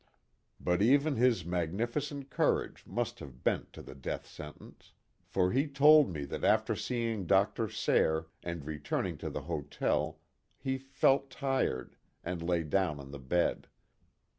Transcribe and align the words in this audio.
But 0.59 0.81
even 0.81 1.15
his 1.15 1.45
magnificent 1.45 2.31
courage 2.31 2.87
must 2.87 3.19
have 3.19 3.43
bent 3.43 3.71
to 3.73 3.83
the 3.83 3.93
death 3.93 4.25
sentence. 4.25 4.93
For 5.27 5.53
Ls 5.53 5.69
told 5.75 6.07
me 6.07 6.21
KIT 6.21 6.29
CARSON. 6.29 6.41
that 6.41 6.47
after 6.51 6.75
seeing 6.75 7.27
Dr. 7.27 7.69
Sayre 7.69 8.25
and 8.41 8.65
returning 8.65 9.19
to 9.19 9.29
the 9.29 9.41
hotel 9.43 10.17
he" 10.57 10.75
felt 10.99 11.29
tired," 11.29 11.97
and 12.23 12.41
lay 12.41 12.63
clown 12.63 12.99
on 12.99 13.11
the 13.11 13.19
bed. 13.19 13.67